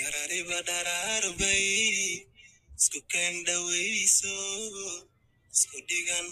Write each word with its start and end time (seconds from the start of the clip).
yarariba 0.00 0.58
dharaarbay 0.68 1.66
isku 2.78 2.98
keendhawayso 3.12 4.36
isku 5.54 5.78
dhigan 5.88 6.26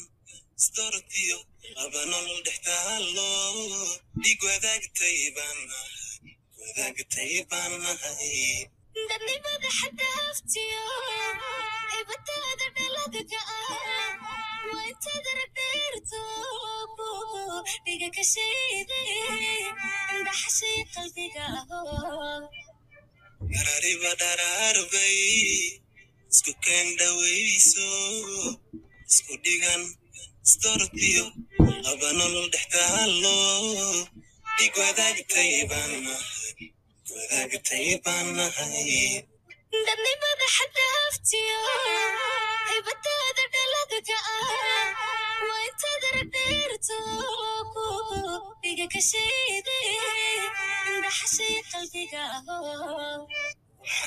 isdortiyo 0.61 1.39
laba 1.77 2.01
nolol 2.13 2.41
dhex 2.47 2.59
taalo 2.67 3.31
dhig 4.23 4.41
wadaagtay 4.49 5.19
baan 7.51 7.73
nahay 7.85 8.39
dadnimada 9.11 9.69
xadda 9.79 10.07
haftiyo 10.19 10.85
ibataada 12.01 12.67
dhaladaga 12.77 13.41
ah 13.59 14.13
waa 14.71 14.85
intaad 14.93 15.27
ragdheerto 15.41 16.23
dhiga 17.87 18.09
ka 18.17 18.25
shayde 18.35 19.01
indhaxashay 20.17 20.79
qalbiga 20.95 21.45
aho 21.61 21.81
yarariba 23.45 24.11
dharaarbay 24.21 25.19
isku 26.33 26.53
keendhawayso 26.65 27.89
isku 29.11 29.35
dhigan 29.45 29.83
isdortiyo 30.47 31.25
laba 31.85 32.09
nolol 32.19 32.49
dhex 32.55 32.67
taalo 32.75 33.37
dhig 34.57 34.75
wadaagtay 34.83 35.51
baan 38.05 38.27
nahay 38.39 38.91
dadnimada 39.87 40.47
xadda 40.57 40.85
haftiyo 40.97 41.61
ibataada 42.79 43.45
dhaladaga 43.55 44.19
ah 44.37 44.89
waa 45.49 45.61
intaad 45.69 46.05
ragdheerto 46.17 46.99
dhiga 48.63 48.87
ka 48.95 49.01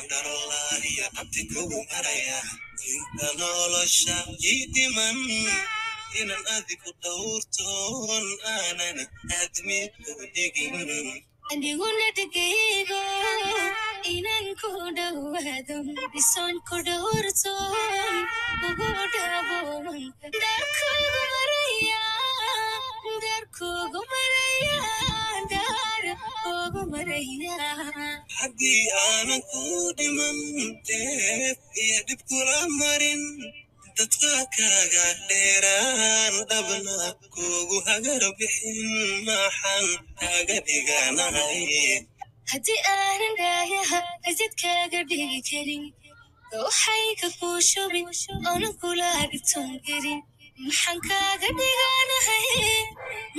dharolaahiya 0.10 1.06
abti 1.20 1.42
kugu 1.52 1.80
maraya 1.92 2.40
inta 2.94 3.28
nolosha 3.40 4.16
ii 4.52 4.66
dhiman 4.74 5.18
inan 6.20 6.44
adigu 6.56 6.92
dhowrtoon 7.04 8.26
aanan 8.54 8.98
aadmi 9.38 9.80
ku 10.04 10.12
dhigin 10.36 10.76
adiguna 11.52 12.08
dhegaygo 12.18 13.02
inan 14.16 14.46
ku 14.62 14.70
dhowaado 14.98 15.78
dhisoon 16.14 16.56
ku 16.68 16.76
dhowrtoon 16.88 18.16
ugu 18.68 18.88
dhaboon 19.14 20.04
daarkuugu 20.42 21.29
haddii 28.40 28.84
aanan 29.06 29.42
ku 29.52 29.62
dhiman 29.98 30.38
deeb 30.88 31.58
iyo 31.84 32.00
dhib 32.08 32.22
kula 32.30 32.58
marin 32.80 33.22
dadka 33.98 34.32
kaaga 34.56 35.06
dheeraan 35.30 36.36
dhabna 36.50 36.96
kugu 37.34 37.78
hagar 37.88 38.24
bixin 38.40 38.80
maxaan 39.28 39.86
kaaga 40.22 40.58
dhiganahay 40.68 41.60
haddii 42.52 42.80
aanan 42.96 43.34
dhaayaha 43.40 44.00
asidkaaga 44.30 45.00
dhigi 45.10 45.40
karin 45.50 45.84
waxayka 46.64 47.28
kuu 47.40 47.58
shubin 47.72 48.06
oonan 48.50 48.74
kula 48.82 49.10
dhigton 49.32 49.70
karin 49.88 50.20
maxaan 50.68 50.98
kaaga 51.10 51.50
dhiganahay 51.60 52.48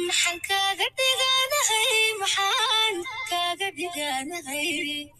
maxaan 0.08 0.38
kaaga 0.48 0.86
dhiganahay 0.98 1.88
maxaan 2.22 2.69
kaaga 3.94 4.36
dhiganahay 4.46 5.10